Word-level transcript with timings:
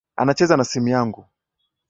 Anacheza 0.15 0.57
na 0.57 0.63
simu 0.63 0.87
yangu 0.87 1.25